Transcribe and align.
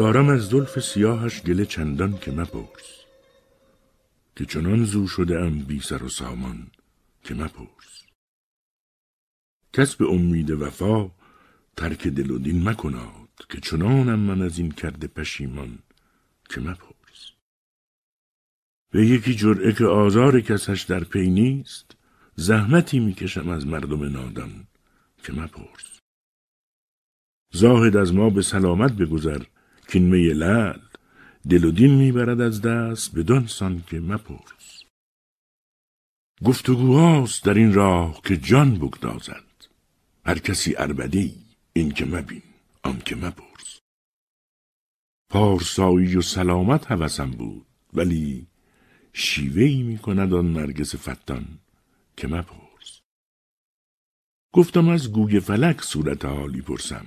دارم 0.00 0.28
از 0.28 0.48
زلف 0.48 0.80
سیاهش 0.80 1.42
گله 1.42 1.66
چندان 1.66 2.18
که 2.18 2.30
مپرس 2.30 3.04
که 4.36 4.44
چنان 4.44 4.84
زو 4.84 5.06
شده 5.06 5.38
ام 5.38 5.58
بی 5.58 5.80
سر 5.80 6.02
و 6.02 6.08
سامان 6.08 6.66
که 7.24 7.34
مپرس. 7.34 8.06
کس 9.72 9.96
به 9.96 10.06
امید 10.06 10.50
وفا 10.50 11.10
ترک 11.76 12.06
دل 12.06 12.30
و 12.30 12.38
دین 12.38 12.68
مکناد 12.68 13.28
که 13.48 13.60
چنانم 13.60 14.18
من 14.18 14.42
از 14.42 14.58
این 14.58 14.70
کرده 14.70 15.06
پشیمان 15.06 15.78
که 16.50 16.60
مپرس. 16.60 17.30
به 18.90 19.06
یکی 19.06 19.34
جرعه 19.34 19.72
که 19.72 19.84
آزار 19.84 20.40
کسش 20.40 20.82
در 20.82 21.04
پی 21.04 21.30
نیست 21.30 21.96
زحمتی 22.36 22.98
می‌کشم 23.00 23.48
از 23.48 23.66
مردم 23.66 24.04
نادان 24.04 24.66
که 25.22 25.32
مپرس. 25.32 26.00
زاهد 27.52 27.96
از 27.96 28.14
ما 28.14 28.30
به 28.30 28.42
سلامت 28.42 28.92
بگذر 28.92 29.42
کین 29.92 30.02
می 30.02 30.28
لعل. 30.28 30.80
دل 31.48 31.64
و 31.64 31.70
دین 31.70 31.94
می‌برد 31.94 32.40
از 32.40 32.62
دست 32.62 33.18
بدان 33.18 33.46
سان 33.46 33.84
که 33.86 34.00
مپرس. 34.00 34.84
گفتگوهاست 36.44 37.44
در 37.44 37.54
این 37.54 37.74
راه 37.74 38.20
که 38.24 38.36
جان 38.36 38.78
بگدازد. 38.78 39.44
هر 40.26 40.38
کسی 40.38 40.74
اربده 40.76 41.30
این 41.72 41.90
که 41.90 42.04
مبین 42.04 42.42
آن 42.82 42.98
که 42.98 43.16
مپرس. 43.16 43.78
پارسایی 45.30 46.16
و 46.16 46.22
سلامت 46.22 46.92
هوسم 46.92 47.30
بود 47.30 47.66
ولی 47.94 48.46
شیوهی 49.12 49.82
می 49.82 49.98
کند 49.98 50.34
آن 50.34 50.52
نرگس 50.52 51.08
فتان 51.08 51.58
که 52.16 52.28
مپرس. 52.28 53.00
گفتم 54.52 54.88
از 54.88 55.12
گوی 55.12 55.40
فلک 55.40 55.82
صورت 55.82 56.24
حالی 56.24 56.60
پرسم. 56.60 57.06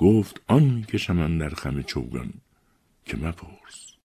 گفت 0.00 0.40
آن 0.48 0.62
می‌کشم 0.62 1.38
در 1.38 1.48
خم 1.48 1.82
چوگان 1.82 2.32
که 3.04 3.16
مپرس. 3.16 3.96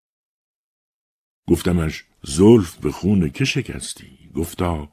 گفتمش 1.49 2.03
زلف 2.23 2.75
به 2.75 2.91
خون 2.91 3.29
که 3.29 3.45
شکستی؟ 3.45 4.29
گفتا 4.35 4.89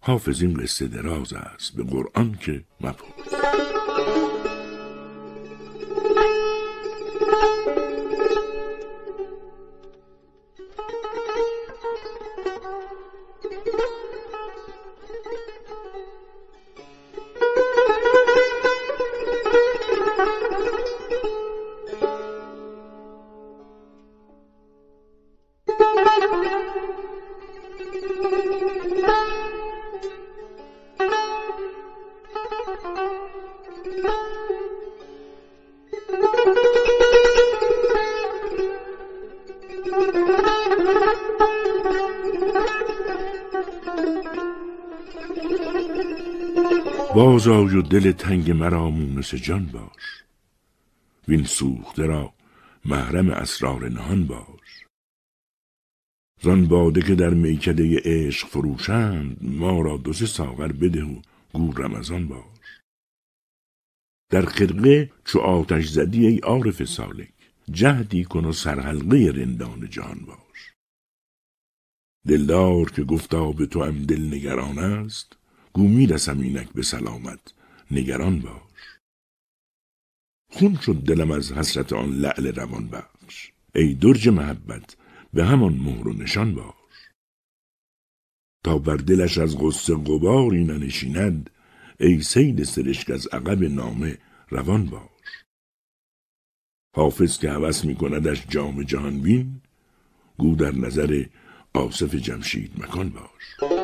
حافظ 0.00 0.42
این 0.42 0.54
قصه 0.54 0.86
دراز 0.88 1.32
است 1.32 1.76
به 1.76 1.84
قرآن 1.84 2.38
که 2.40 2.64
مپرس. 2.80 3.71
بازآی 47.14 47.76
و 47.76 47.82
دل 47.82 48.12
تنگ 48.12 48.50
مرا 48.50 48.90
مونس 48.90 49.34
جان 49.34 49.66
باش. 49.66 50.24
وین 51.28 51.44
سوخته 51.44 52.06
را 52.06 52.32
محرم 52.84 53.30
اسرار 53.30 53.88
نهان 53.88 54.26
باش. 54.26 54.51
زان 56.42 56.66
باده 56.66 57.02
که 57.02 57.14
در 57.14 57.34
میکده 57.34 58.00
عشق 58.04 58.48
فروشند 58.48 59.36
ما 59.42 59.80
را 59.80 59.96
دو 59.96 60.12
سه 60.12 60.26
ساغر 60.26 60.72
بده 60.72 61.04
و 61.04 61.20
گو 61.52 61.72
رمضان 61.72 62.28
باش. 62.28 62.80
در 64.30 64.44
خرقه 64.44 65.10
چو 65.24 65.38
آتش 65.38 65.88
زدی 65.88 66.26
ای 66.26 66.38
عارف 66.38 66.84
سالک 66.84 67.32
جهدی 67.70 68.24
کن 68.24 68.44
و 68.44 68.52
سرحلقه 68.52 69.32
رندان 69.34 69.90
جهان 69.90 70.18
باش. 70.18 70.72
دلدار 72.28 72.90
که 72.90 73.02
گفتا 73.04 73.52
به 73.52 73.66
تو 73.66 73.84
هم 73.84 74.02
دل 74.02 74.34
نگران 74.34 74.78
است 74.78 75.36
گو 75.72 75.88
می‌رسم 75.88 76.40
اینک 76.40 76.72
به 76.72 76.82
سلامت 76.82 77.54
نگران 77.90 78.38
باش. 78.38 78.98
خون 80.50 80.76
شد 80.76 80.94
دلم 80.94 81.30
از 81.30 81.52
حسرت 81.52 81.92
آن 81.92 82.10
لعل 82.10 82.46
روان 82.46 82.88
بخش 82.88 83.52
ای 83.74 83.94
درج 83.94 84.28
محبت 84.28 84.96
به 85.32 85.44
همان 85.44 85.72
مهر 85.72 86.08
و 86.08 86.12
نشان 86.12 86.54
باش. 86.54 86.74
تا 88.64 88.78
بر 88.78 88.96
دلش 88.96 89.38
از 89.38 89.58
غصه 89.58 89.94
غباری 89.94 90.64
ننشیند 90.64 91.50
ای 92.00 92.22
سید 92.22 92.62
سرشک 92.62 93.10
از 93.10 93.26
عقب 93.26 93.64
نامه 93.64 94.18
روان 94.48 94.86
باش. 94.86 95.44
حافظ 96.96 97.38
که 97.38 97.50
هوس 97.50 97.84
می 97.84 97.94
کندش 97.94 98.46
جام 98.48 98.82
جهان 98.82 99.20
بین 99.20 99.60
گو 100.38 100.54
در 100.54 100.72
نظر 100.74 101.24
آصف 101.74 102.14
جمشید 102.14 102.72
مکان 102.78 103.08
باش. 103.08 103.81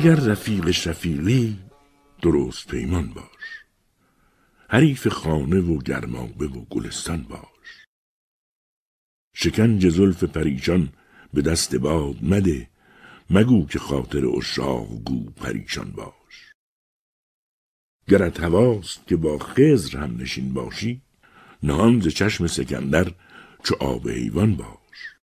اگر 0.00 0.14
رفیق 0.14 0.70
شفیقی 0.70 1.58
درست 2.22 2.68
پیمان 2.68 3.06
باش. 3.06 3.64
حریف 4.68 5.08
خانه 5.08 5.60
و 5.60 5.78
گرمابه 5.78 6.46
و 6.46 6.64
گلستان 6.64 7.22
باش. 7.22 7.86
شکنج 9.34 9.88
زلف 9.88 10.24
پریشان 10.24 10.92
به 11.34 11.42
دست 11.42 11.76
باد 11.76 12.24
مده 12.24 12.70
مگو 13.30 13.66
که 13.66 13.78
خاطر 13.78 14.26
اشاق 14.26 14.88
گو 14.88 15.30
پریشان 15.30 15.90
باش. 15.90 16.52
گرت 18.08 18.40
هواست 18.40 19.06
که 19.06 19.16
با 19.16 19.38
خزر 19.38 19.98
هم 19.98 20.16
نشین 20.16 20.54
باشی 20.54 21.02
نهان 21.62 22.00
ز 22.00 22.08
چشم 22.08 22.46
سکندر 22.46 23.14
چو 23.64 23.74
آب 23.80 24.08
حیوان 24.08 24.54
باش. 24.54 25.16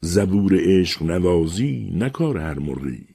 زبور 0.00 0.52
عشق 0.60 1.02
نوازی 1.02 1.90
نکار 1.94 2.38
هر 2.38 2.58
مرغی 2.58 3.11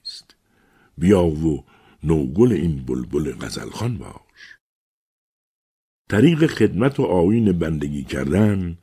بیا 0.98 1.26
و 1.26 1.66
نوگل 2.04 2.52
این 2.52 2.86
بلبل 2.86 3.32
غزلخان 3.32 3.98
باش. 3.98 4.58
طریق 6.10 6.48
خدمت 6.48 7.00
و 7.00 7.04
آیین 7.04 7.52
بندگی 7.52 8.04
کردن 8.04 8.78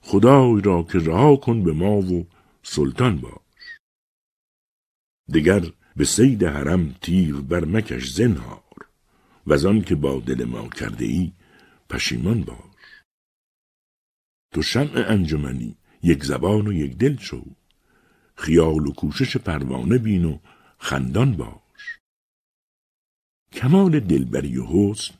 خدای 0.00 0.60
را 0.60 0.82
که 0.82 0.98
رها 0.98 1.36
کن 1.36 1.64
به 1.64 1.72
ما 1.72 1.98
و 1.98 2.26
سلطان 2.62 3.16
باش. 3.16 3.78
دگر 5.34 5.72
به 5.96 6.04
سید 6.04 6.44
حرم 6.44 6.94
تیر 7.02 7.34
بر 7.36 7.64
مکش 7.64 8.08
زنهار 8.10 8.62
و 9.46 9.80
که 9.82 9.94
با 9.94 10.20
دل 10.20 10.44
ما 10.44 10.68
کرده 10.68 11.04
ای 11.04 11.32
پشیمان 11.90 12.42
باش. 12.42 13.02
تو 14.52 14.62
شمع 14.62 15.04
انجمنی 15.08 15.76
یک 16.02 16.24
زبان 16.24 16.66
و 16.66 16.72
یک 16.72 16.96
دل 16.96 17.16
شو. 17.16 17.44
خیال 18.34 18.86
و 18.86 18.92
کوشش 18.92 19.36
پروانه 19.36 19.98
بین 19.98 20.24
و 20.24 20.38
خندان 20.78 21.36
باش. 21.36 21.98
کمال 23.52 24.00
دلبری 24.00 24.58
و 24.58 24.66
حسن 24.66 25.14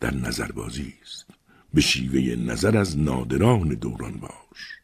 در 0.00 0.14
نظربازی 0.14 0.94
است. 1.02 1.26
به 1.74 1.80
شیوه 1.80 2.36
نظر 2.36 2.78
از 2.78 2.98
نادران 2.98 3.68
دوران 3.68 4.16
باش. 4.16 4.80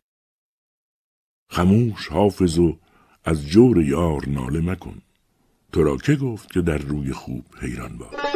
خموش 1.51 2.09
حافظ 2.09 2.59
و 2.59 2.79
از 3.25 3.47
جور 3.47 3.83
یار 3.83 4.29
ناله 4.29 4.61
مکن. 4.61 5.03
تو 5.73 5.83
را 5.83 5.97
که 5.97 6.17
گفت 6.17 6.53
که 6.53 6.61
در 6.61 6.79
روی 6.79 7.13
خوب 7.13 7.45
حیران 7.61 7.99
باش. 7.99 8.36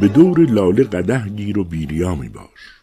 به 0.00 0.08
دور 0.08 0.40
لاله 0.50 0.84
قده 0.84 1.28
گیر 1.28 1.58
و 1.58 1.64
بیریا 1.64 2.14
می 2.14 2.28
باش. 2.28 2.82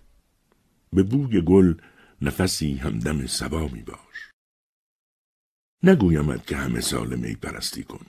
به 0.93 1.03
بوی 1.03 1.41
گل 1.41 1.75
نفسی 2.21 2.75
همدم 2.75 3.25
سبا 3.25 3.67
می 3.67 3.83
باش. 3.83 4.31
نگویمد 5.83 6.45
که 6.45 6.57
همه 6.57 6.81
سال 6.81 7.15
می 7.15 7.35
پرستی 7.35 7.83
کن. 7.83 8.05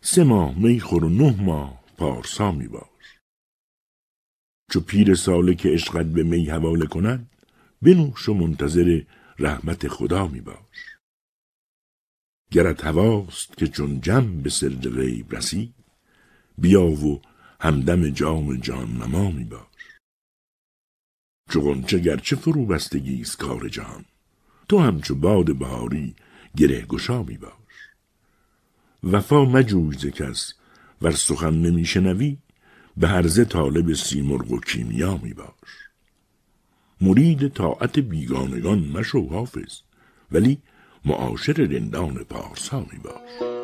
سه 0.00 0.24
ماه 0.24 0.58
می 0.58 0.80
خور 0.80 1.04
و 1.04 1.08
نه 1.08 1.42
ماه 1.42 1.84
پارسا 1.96 2.52
می 2.52 2.68
باش. 2.68 3.20
چو 4.70 4.80
پیر 4.80 5.14
ساله 5.14 5.54
که 5.54 5.68
عشقت 5.68 6.06
به 6.06 6.22
می 6.22 6.46
حواله 6.46 6.86
کند 6.86 7.30
بنوش 7.82 8.28
و 8.28 8.34
منتظر 8.34 9.02
رحمت 9.38 9.88
خدا 9.88 10.26
می 10.26 10.40
باش. 10.40 10.98
گرت 12.50 12.84
هواست 12.84 13.56
که 13.56 13.68
چون 13.68 14.00
جم 14.00 14.42
به 14.42 14.50
سر 14.50 14.68
غیب 14.68 15.34
رسی 15.34 15.74
بیا 16.58 16.86
و 16.86 17.22
همدم 17.60 18.10
جام 18.10 18.56
جان 18.56 18.96
نما 18.96 19.30
می 19.30 19.44
باش. 19.44 19.60
چو 21.50 21.98
گرچه 21.98 22.36
فرو 22.36 22.66
بستگی 22.66 23.20
است 23.20 23.38
کار 23.38 23.68
جهان 23.68 24.04
تو 24.68 24.78
همچو 24.78 25.14
باد 25.14 25.58
بهاری 25.58 26.14
گره 26.56 26.82
گشا 26.82 27.22
می 27.22 27.36
باش. 27.36 27.52
وفا 29.02 29.44
مجوی 29.44 29.98
ز 29.98 30.06
کس 30.06 30.54
ور 31.02 31.10
سخن 31.10 31.54
نمیشنوی 31.54 32.36
به 32.96 33.08
هرزه 33.08 33.44
طالب 33.44 33.94
سیمرغ 33.94 34.50
و 34.50 34.60
کیمیا 34.60 35.16
می 35.16 35.34
باش. 35.34 35.86
مرید 37.00 37.48
طاعت 37.48 37.98
بیگانگان 37.98 38.78
مشو 38.78 39.28
حافظ 39.28 39.80
ولی 40.32 40.58
معاشر 41.04 41.52
رندان 41.52 42.24
پارسا 42.24 42.80
می 42.92 42.98
باش. 42.98 43.56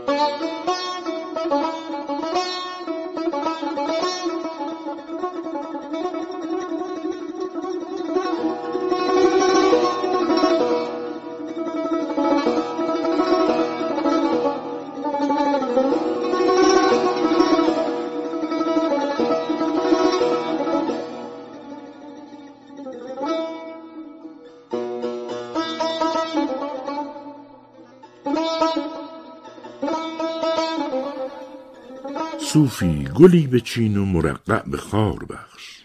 صوفی 32.53 33.05
گلی 33.05 33.47
به 33.47 33.61
چین 33.61 33.97
و 33.97 34.05
مرقع 34.05 34.63
به 34.63 34.77
خار 34.77 35.25
بخش. 35.25 35.85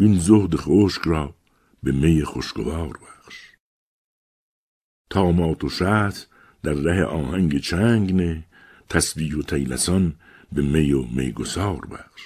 این 0.00 0.18
زهد 0.18 0.56
خشک 0.56 1.02
را 1.04 1.34
به 1.82 1.92
می 1.92 2.24
خوشگوار 2.24 2.98
بخش. 2.98 3.36
تامات 5.10 5.64
و 5.64 5.68
در 6.62 6.72
ره 6.72 7.04
آهنگ 7.04 7.60
چنگ 7.60 8.14
نه 8.14 8.44
تسبیح 8.88 9.36
و 9.36 9.42
تیلسان 9.42 10.14
به 10.52 10.62
می 10.62 10.92
و 10.92 11.02
میگسار 11.02 11.86
بخش. 11.86 12.22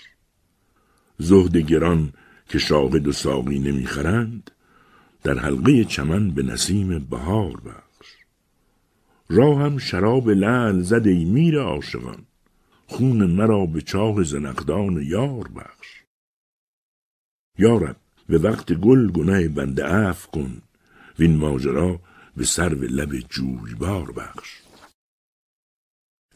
زهد 1.18 1.56
گران 1.56 2.12
که 2.48 2.58
شاهد 2.58 3.06
و 3.08 3.12
ساقی 3.12 3.58
نمی‌خرند 3.58 4.50
در 5.22 5.38
حلقه 5.38 5.84
چمن 5.84 6.30
به 6.30 6.42
نسیم 6.42 6.98
بهار 6.98 7.60
بخش. 7.60 8.08
راهم 9.28 9.78
شراب 9.78 10.30
لعل 10.30 10.80
زد 10.80 11.08
میر 11.08 11.58
عاشقان 11.58 12.26
خون 12.92 13.26
مرا 13.26 13.66
به 13.66 13.80
چاه 13.82 14.22
زنقدان 14.22 15.02
یار 15.02 15.48
بخش. 15.48 15.88
یارب 17.58 17.96
به 18.28 18.38
وقت 18.38 18.72
گل 18.72 19.10
گناه 19.10 19.48
بنده 19.48 19.94
اف 19.94 20.26
کن 20.26 20.62
وین 21.18 21.36
ماجرا 21.36 22.00
به 22.36 22.44
سر 22.44 22.74
و 22.74 22.82
لب 22.84 23.18
جویبار 23.18 24.12
بخش. 24.12 24.62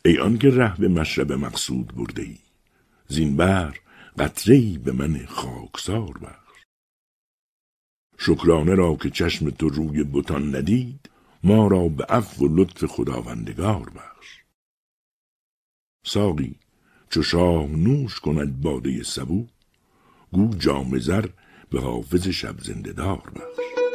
ای 0.04 0.18
آنکه 0.18 0.50
ره 0.50 0.76
به 0.76 0.88
مشرب 0.88 1.32
مقصود 1.32 1.94
برده 1.94 2.22
ای 2.22 2.38
زین 3.08 3.36
بر 3.36 3.78
قطره 4.18 4.78
به 4.78 4.92
من 4.92 5.26
خاکسار 5.26 6.18
بخش. 6.18 6.62
شکرانه 8.18 8.74
را 8.74 8.96
که 8.96 9.10
چشم 9.10 9.50
تو 9.50 9.68
روی 9.68 10.04
بتان 10.04 10.56
ندید 10.56 11.10
ما 11.44 11.68
را 11.68 11.88
به 11.88 12.04
عفو 12.04 12.46
و 12.46 12.56
لطف 12.56 12.84
خداوندگار 12.84 13.90
بخش. 13.90 14.15
ساقی 16.06 16.54
چو 17.10 17.22
شاه 17.22 17.66
نوش 17.66 18.20
کند 18.20 18.60
باده 18.60 19.02
سبو 19.02 19.46
گو 20.32 20.54
جام 20.58 20.98
زر 20.98 21.26
به 21.70 21.80
حافظ 21.80 22.28
شب 22.28 22.60
زنده 22.60 22.92
دار 22.92 23.32
بخش. 23.34 23.85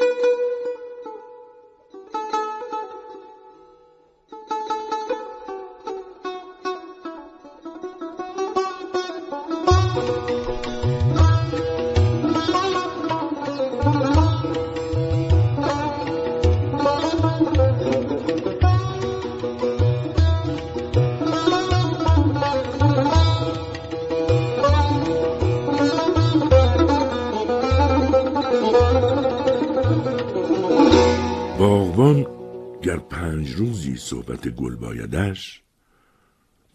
صحبت 34.31 34.47
گل 34.47 34.75
بایدش 34.75 35.61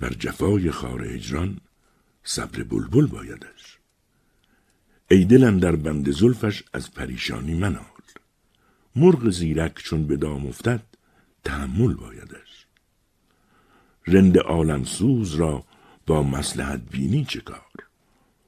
بر 0.01 0.13
جفای 0.13 0.71
خار 0.71 1.05
هجران 1.05 1.61
صبر 2.25 2.63
بلبل 2.63 3.07
بایدش. 3.07 3.79
ای 5.11 5.25
دلم 5.25 5.59
در 5.59 5.77
بند 5.77 6.11
زلفش 6.11 6.63
از 6.73 6.95
پریشانی 6.95 7.55
منال. 7.55 7.83
مرغ 8.97 9.31
زیرک 9.31 9.75
چون 9.79 10.07
به 10.07 10.17
دام 10.17 10.47
افتد 10.47 10.83
تحمل 11.45 11.95
بایدش. 11.95 12.67
رند 14.07 14.39
عالم 14.39 14.85
سوز 14.85 15.35
را 15.35 15.65
با 16.07 16.23
مسلحت 16.23 16.81
بینی 16.91 17.25
چه 17.25 17.41
کار؟ 17.41 17.73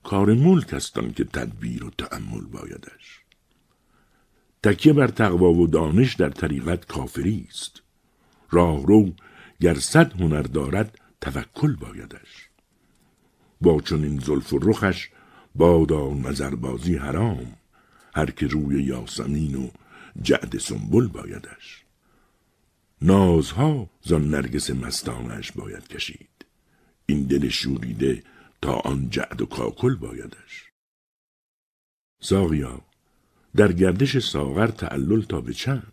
کار 0.05 0.35
ملک 0.35 0.75
است 0.75 0.95
که 1.17 1.25
تدبیر 1.25 1.85
و 1.85 1.91
تأمل 1.91 2.45
بایدش. 2.45 3.21
تکیه 4.63 4.93
بر 4.93 5.09
تقوا 5.09 5.53
و 5.53 5.67
دانش 5.67 6.15
در 6.15 6.31
طریقت 6.31 6.87
کافری 6.87 7.47
است. 7.49 7.88
راهرو 8.51 9.13
گر 9.61 9.75
صد 9.75 10.21
هنر 10.21 10.43
دارد 10.43 10.99
توکل 11.21 11.77
بایدش. 11.77 12.49
با 13.61 13.81
چنین 13.81 14.19
زلف 14.19 14.53
و 14.53 14.59
رخش 14.59 15.09
بادا 15.55 16.15
نظربازی 16.15 16.97
حرام 16.97 17.57
هر 18.15 18.31
که 18.31 18.47
روی 18.47 18.83
یاسمین 18.83 19.55
و 19.55 19.69
جعد 20.23 20.59
سنبل 20.59 21.07
بایدش. 21.07 21.85
نازها 23.03 23.91
زان 24.03 24.31
نرگس 24.31 24.71
مستانش 24.71 25.53
باید 25.53 25.89
کشید 25.89 26.47
این 27.07 27.23
دل 27.23 27.49
شوریده 27.49 28.23
تا 28.63 28.73
آن 28.73 29.11
جعد 29.11 29.41
و 29.41 29.47
کاکل 29.47 29.95
بایدش. 29.95 30.73
ساقیا 32.21 32.81
در 33.57 33.73
گردش 33.73 34.19
ساغر 34.19 34.67
تعلل 34.67 35.23
تا 35.23 35.41
به 35.41 35.53
چند؟ 35.53 35.93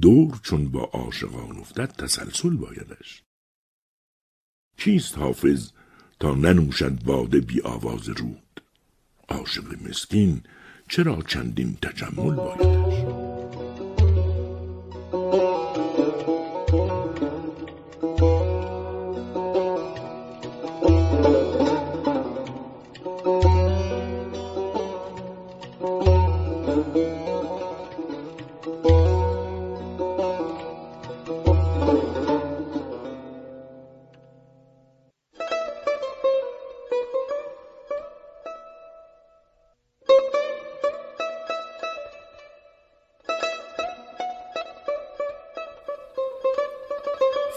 دور 0.00 0.40
چون 0.42 0.68
با 0.68 0.84
عاشقان 0.84 1.56
افتد 1.58 1.90
تسلسل 1.90 2.56
بایدش. 2.56 3.22
کیست 4.78 5.18
حافظ 5.18 5.70
تا 6.20 6.34
ننوشد 6.34 7.02
باده 7.04 7.40
بی 7.40 7.60
آواز 7.60 8.08
رود؟ 8.08 8.62
عاشق 9.28 9.88
مسکین 9.88 10.42
چرا 10.88 11.22
چندین 11.22 11.76
تجمل 11.82 12.34
بایدش؟ 12.34 13.24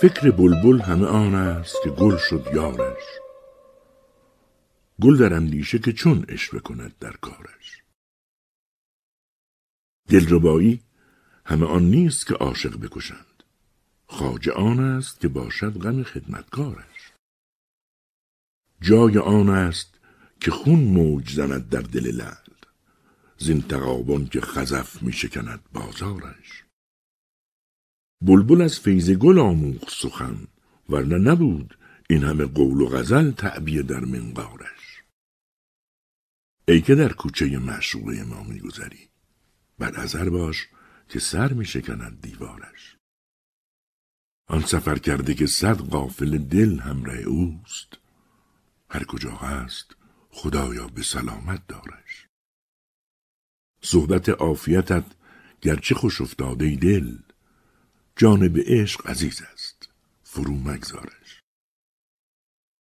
فکر 0.01 0.31
بلبل 0.31 0.81
همه 0.81 1.05
آن 1.05 1.35
است 1.35 1.75
که 1.83 1.89
گل 1.89 2.17
شد 2.17 2.47
یارش. 2.53 3.03
گل 5.01 5.17
در 5.17 5.33
اندیشه 5.33 5.79
که 5.79 5.93
چون 5.93 6.25
اشوه 6.29 6.59
کند 6.59 6.95
در 6.99 7.11
کارش. 7.11 7.83
دلربایی 10.09 10.81
همه 11.45 11.65
آن 11.65 11.83
نیست 11.83 12.27
که 12.27 12.33
عاشق 12.33 12.79
بکشند. 12.79 13.43
خواجه 14.07 14.51
آن 14.51 14.79
است 14.79 15.19
که 15.19 15.27
باشد 15.27 15.79
غم 15.79 16.03
خدمتکارش. 16.03 17.13
جای 18.81 19.17
آن 19.17 19.49
است 19.49 19.99
که 20.39 20.51
خون 20.51 20.79
موج 20.79 21.33
زند 21.33 21.69
در 21.69 21.81
دل 21.81 22.11
لعل. 22.11 22.53
زین 23.37 23.61
تقابن 23.61 24.25
که 24.25 24.41
خزف 24.41 25.03
می 25.03 25.13
شکند 25.13 25.59
بازارش. 25.73 26.66
بلبل 28.21 28.61
از 28.61 28.79
فیض 28.79 29.09
گل 29.11 29.39
آموخت 29.39 29.89
سخن 29.89 30.47
ورنه 30.89 31.17
نبود 31.17 31.77
این 32.09 32.23
همه 32.23 32.45
قول 32.45 32.81
و 32.81 32.89
غزل 32.89 33.31
تعبیه 33.31 33.81
در 33.81 33.99
منقارش. 33.99 35.03
ای 36.67 36.81
که 36.81 36.95
در 36.95 37.13
کوچه 37.13 37.57
معشوقه 37.57 38.23
ما 38.23 38.43
میگذری 38.43 39.09
بر 39.79 39.99
ازر 39.99 40.29
باش 40.29 40.67
که 41.09 41.19
سر 41.19 41.53
می 41.53 41.65
شکند 41.65 42.21
دیوارش. 42.21 42.97
آن 44.47 44.61
سفر 44.61 44.97
کرده 44.97 45.33
که 45.33 45.45
صد 45.45 45.77
قافل 45.77 46.37
دل 46.37 46.79
همراه 46.79 47.17
اوست 47.17 47.97
هر 48.89 49.03
کجا 49.03 49.31
هست 49.31 49.95
خدایا 50.29 50.87
به 50.87 51.03
سلامت 51.03 51.67
دارش. 51.67 52.27
صحبت 53.81 54.29
عافیتت 54.29 55.05
گرچه 55.61 55.95
خوش 55.95 56.21
افتاده 56.21 56.75
دل 56.75 57.17
جانب 58.17 58.57
عشق 58.65 59.09
عزیز 59.09 59.41
است. 59.53 59.89
فرو 60.23 60.53
مگذارش. 60.53 61.41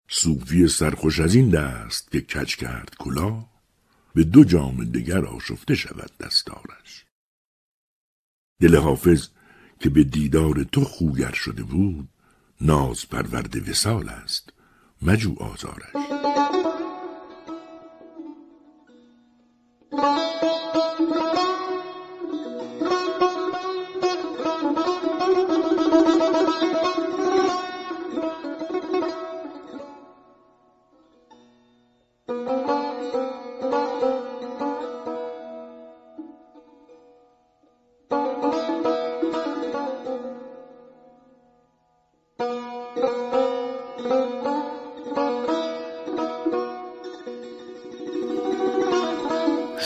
صوفی 0.09 0.67
سرخوش 0.67 1.19
از 1.19 1.35
این 1.35 1.49
دست 1.49 2.11
که 2.11 2.21
کج 2.21 2.55
کرد 2.55 2.95
کلا 2.99 3.45
به 4.15 4.23
دو 4.23 4.43
جام 4.43 4.85
دگر 4.85 5.25
آشفته 5.25 5.75
شود 5.75 6.11
دستارش. 6.19 7.05
دل 8.61 8.75
حافظ 8.75 9.29
که 9.79 9.89
به 9.89 10.03
دیدار 10.03 10.63
تو 10.63 10.83
خوگر 10.83 11.31
شده 11.31 11.63
بود 11.63 12.09
ناز 12.61 13.09
پرورد 13.09 13.69
وسال 13.69 14.09
است 14.09 14.53
مجو 15.01 15.35
آزارش. 15.39 16.22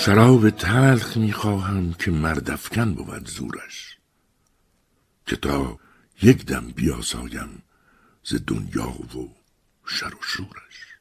شراب 0.07 0.49
تلخ 0.49 1.17
می‌خواهم 1.17 1.93
که 1.93 2.11
مردفکن 2.11 2.93
بود 2.93 3.27
زورش 3.27 3.97
که 5.25 5.35
تا 5.35 5.79
یک 6.21 6.45
دم 6.45 6.67
بیاسایم 6.75 7.63
ز 8.23 8.35
دنیا 8.47 8.89
و 8.89 9.35
شر 9.85 10.15
و 10.15 10.21
شورش. 10.21 10.97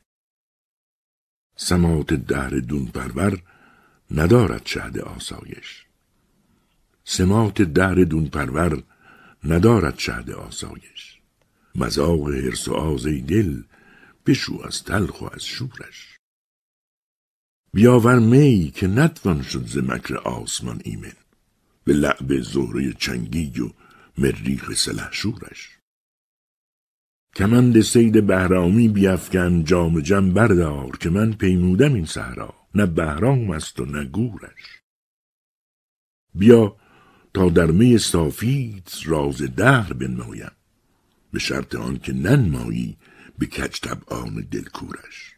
سمات 1.56 2.12
دهر 2.12 2.50
دون 2.50 2.86
پرور 2.86 3.42
ندارد 4.10 4.66
شهد 4.66 4.98
آسایش. 4.98 5.84
سمات 7.04 7.62
دهر 7.62 8.04
دون 8.04 8.28
پرور 8.28 8.82
ندارد 9.44 9.98
شهد 9.98 10.30
آسایش. 10.30 11.18
مذاق 11.74 12.30
حرس 12.34 12.68
و 12.68 12.74
آزی 12.74 13.20
دل 13.20 13.62
بشو 14.26 14.62
از 14.64 14.84
تلخ 14.84 15.22
و 15.22 15.28
از 15.34 15.44
شورش. 15.44 16.15
بیاور 17.72 18.18
می 18.18 18.72
که 18.74 18.86
نتوان 18.86 19.42
شد 19.42 19.66
ز 19.66 19.78
مکر 19.78 20.16
آسمان 20.16 20.80
ایمن 20.84 21.12
به 21.84 21.92
لعب 21.92 22.40
زهره 22.40 22.92
چنگی 22.92 23.60
و 23.60 23.70
مریخ 24.18 24.72
سلحشورش. 24.72 25.78
کمند 27.36 27.80
سید 27.80 28.26
بهرامی 28.26 28.88
بیافکن 28.88 29.64
جام 29.64 30.00
جم 30.00 30.32
بردار 30.32 30.96
که 30.96 31.10
من 31.10 31.32
پیمودم 31.32 31.94
این 31.94 32.06
صحرا 32.06 32.54
نه 32.74 32.86
بهرام 32.86 33.50
است 33.50 33.80
و 33.80 33.84
نه 33.84 34.04
گورش. 34.04 34.82
بیا 36.34 36.76
تا 37.34 37.48
در 37.48 37.70
می 37.70 37.98
صافیت 37.98 39.06
راز 39.06 39.42
دهر 39.42 39.92
بنمایم 39.92 40.52
به 41.32 41.38
شرط 41.38 41.74
آن 41.74 41.98
که 41.98 42.12
ننمایی 42.12 42.96
به 43.38 43.46
کج 43.46 43.80
طبعان 43.80 44.48
دلکورش. 44.50 45.35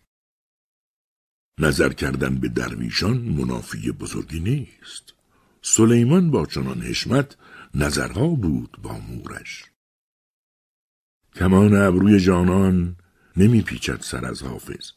نظر 1.59 1.89
کردن 1.89 2.35
به 2.35 2.49
درویشان 2.49 3.19
منافی 3.19 3.93
بزرگی 3.93 4.41
نیست. 4.41 5.15
سلیمان 5.63 6.31
با 6.31 6.47
چنان 6.47 6.81
حشمت 6.81 7.37
نظرها 7.75 8.29
بود 8.29 8.79
با 8.83 8.99
مورش. 8.99 9.65
کمان 11.35 11.75
ابروی 11.77 12.21
جانان 12.21 12.97
نمی 13.37 13.63
پیچد 13.63 14.01
سر 14.01 14.25
از 14.25 14.43
حافظ 14.43 14.91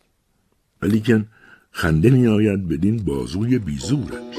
ولیکن 0.82 1.28
خنده 1.72 2.10
می 2.10 2.28
آید 2.28 2.68
بدین 2.68 2.98
بازوی 2.98 3.60
بیزورش. 3.60 4.38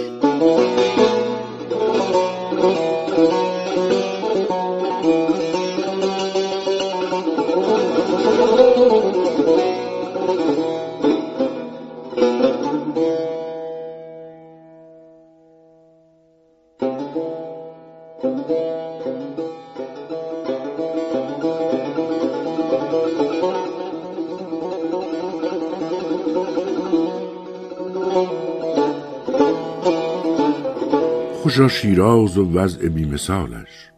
بگشا 31.52 31.68
شیراز 31.68 32.38
و 32.38 32.52
وضع 32.52 32.88
بیمثالش. 32.88 33.90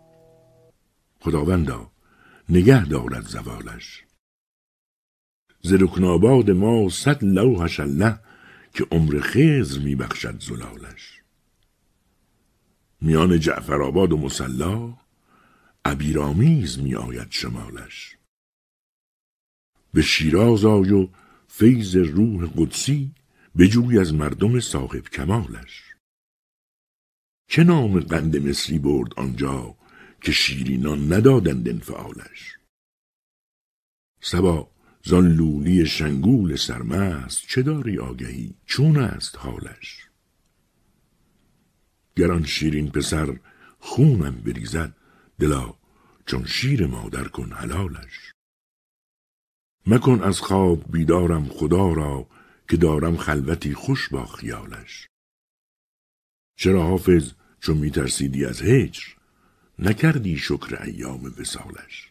خداوندا 1.21 1.91
نگه 2.49 2.85
دارد 2.85 3.27
زوالش. 3.27 4.05
ز 5.63 5.73
رکن 5.73 6.05
ما 6.53 6.89
صد 6.89 7.25
لوحش 7.25 7.81
الله 7.81 8.19
که 8.73 8.87
عمر 8.93 9.21
خزر 9.21 9.81
میبخشد 9.81 10.43
زلالش. 10.43 11.23
میان 13.01 13.41
جعفرآباد 13.41 14.13
و 14.13 14.17
مسلا 14.17 14.95
عبیرآمیز 15.85 16.79
می 16.79 16.95
آید 16.95 17.29
شمالش. 17.31 18.17
به 19.93 20.03
شیراز 20.03 20.65
آی 20.65 20.93
و 20.93 21.09
فیض 21.49 21.97
روح 21.97 22.51
قدسی 22.57 23.13
بجوی 23.59 23.99
از 23.99 24.15
مردم 24.15 24.61
صاحب 24.61 25.09
کمالش. 25.09 25.94
چه 27.47 27.65
نام 27.65 28.01
قند 28.01 28.37
مصری 28.49 28.79
برد 28.79 29.15
آنجا 29.17 29.75
که 30.21 30.33
شیرینان 30.33 31.13
ندادند 31.13 31.69
انفعالش؟ 31.69 32.57
سبا 34.21 34.71
زان 35.03 35.29
لولی 35.29 35.87
شنگول 35.87 36.57
سرمست 36.57 37.43
چه 37.49 37.63
داری 37.63 37.99
آگهی؟ 37.99 38.55
چون 38.67 38.97
است 38.97 39.39
حالش؟ 39.39 40.09
گران 42.17 42.45
شیرین 42.45 42.91
پسر 42.91 43.41
خونم 43.79 44.35
بریزد 44.35 44.97
دلا 45.39 45.75
چون 46.27 46.47
شیر 46.47 46.87
مادر 46.87 47.25
کن 47.25 47.53
حلالش. 47.53 48.33
مکن 49.87 50.21
از 50.23 50.41
خواب 50.41 50.93
بیدارم 50.93 51.49
خدا 51.49 51.93
را 51.93 52.27
که 52.69 52.77
دارم 52.77 53.17
خلوتی 53.17 53.75
خوش 53.75 54.09
با 54.09 54.27
خیالش. 54.27 55.09
چرا 56.57 56.83
حافظ؟ 56.83 57.33
چون 57.61 57.77
میترسیدی 57.77 58.45
از 58.45 58.63
هجر. 58.63 59.03
نکردی 59.79 60.37
شکر 60.37 60.83
ایام 60.83 61.35
وسالش 61.39 62.09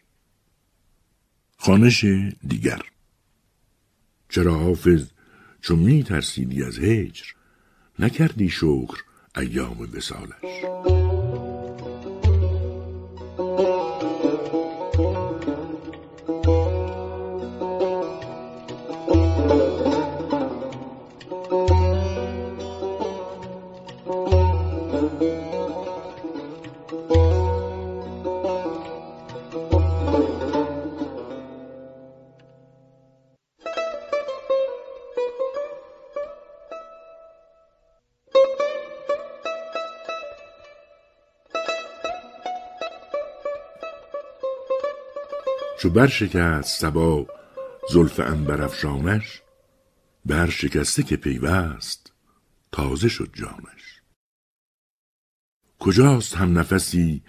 خانش 1.56 2.04
دیگر. 2.46 2.80
چرا 4.28 4.54
حافظ؟ 4.54 5.10
چون 5.60 5.78
میترسیدی 5.78 6.62
از 6.62 6.78
هجر. 6.78 7.24
نکردی 7.98 8.48
شکر 8.48 9.04
ایام 9.36 9.80
وسالش 9.94 11.03
چو 45.84 45.90
برشکست 45.90 46.80
صبا 46.80 47.26
زلف 47.92 48.20
عنبرافشانش 48.20 49.42
به 50.26 50.34
هر 50.34 50.50
شکسته 50.50 51.02
که 51.02 51.16
پیوست 51.16 52.12
تازه 52.72 53.08
شد 53.08 53.30
جانش 53.34 54.00
کجاست 55.78 56.34
هم 56.34 56.58
نفسی 56.58 57.22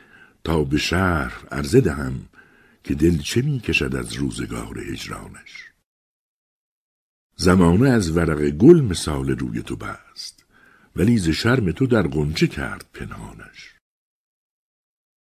تا 0.44 0.64
به 0.64 0.78
شهر 0.78 1.48
عرضه 1.52 1.82
دهم 1.82 2.30
که 2.84 2.96
دل 2.96 3.18
چه 3.18 3.42
می 3.42 3.60
کشد 3.60 3.96
از 3.96 4.14
روزگار 4.14 4.80
هجرانش؟ 4.80 5.72
زمانه 7.36 7.90
از 7.90 8.18
ورق 8.18 8.50
گل 8.50 8.82
مثال 8.82 9.30
روی 9.30 9.62
تو 9.62 9.76
بست 9.76 10.46
ولی 10.96 11.18
ز 11.18 11.30
شرم 11.30 11.72
تو 11.72 11.88
در 11.88 12.08
غنچه 12.08 12.48
کرد 12.48 12.86
پنهانش. 12.94 13.76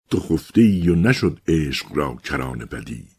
تو 0.09 0.19
خفته 0.19 0.61
ای 0.61 0.89
و 0.89 0.95
نشد 0.95 1.41
عشق 1.47 1.97
را 1.97 2.15
کرانه 2.15 2.65
بدی 2.65 3.12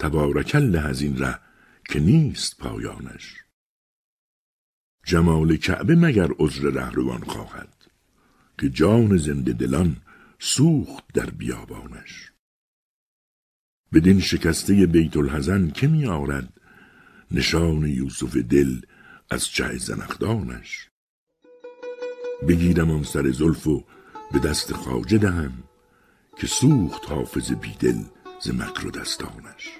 تبارک 0.00 0.52
الله 0.54 0.86
از 0.86 1.02
این 1.02 1.18
ره 1.18 1.38
که 1.88 2.00
نیست 2.00 2.58
پایانش. 2.58 3.36
جمال 5.04 5.56
کعبه 5.56 5.96
مگر 5.96 6.28
عذر 6.38 6.70
رهروان 6.70 7.20
خواهد 7.20 7.74
که 8.58 8.68
جان 8.68 9.16
زنده 9.16 9.52
دلان 9.52 9.96
سوخت 10.38 11.04
در 11.14 11.30
بیابانش. 11.30 12.32
بدین 13.92 14.20
شکسته 14.20 14.86
بیت 14.86 15.16
الحزن 15.16 15.70
که 15.70 15.88
می 15.88 16.06
آرد 16.06 16.60
نشان 17.30 17.86
یوسف 17.86 18.36
دل 18.36 18.80
از 19.30 19.46
چه 19.46 19.78
زنخدانش. 19.78 20.88
بگیرم 22.48 22.90
آن 22.90 23.02
سر 23.02 23.30
زلف 23.30 23.66
و 23.66 23.84
به 24.32 24.38
دست 24.38 24.72
خواجه 24.72 25.18
دهم 25.18 25.62
که 26.36 26.46
سوخت 26.46 27.06
حافظ 27.06 27.52
بیدل 27.52 28.02
ز 28.40 28.50
مکر 28.50 28.86
و 28.86 28.90
دستانش. 28.90 29.79